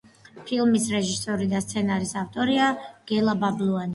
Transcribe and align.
ფილმის 0.45 0.87
რეჟისორი 0.93 1.49
და 1.51 1.61
სცენარის 1.67 2.15
ავტორია 2.21 2.73
გელა 3.13 3.39
ბაბლუანი. 3.47 3.89